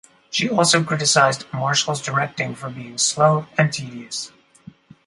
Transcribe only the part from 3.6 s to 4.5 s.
tedious.